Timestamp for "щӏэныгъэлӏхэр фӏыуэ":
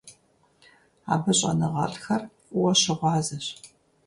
1.37-2.71